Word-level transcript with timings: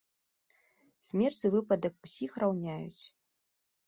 Смерць 1.09 1.41
і 1.49 1.51
выпадак 1.55 1.93
усіх 2.09 2.31
раўняюць. 2.45 3.01